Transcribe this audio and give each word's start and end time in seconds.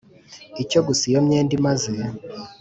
icyo 0.63 0.79
gusa 0.87 1.03
Iyo 1.09 1.19
imyenda 1.21 1.51
imaze 1.59 1.91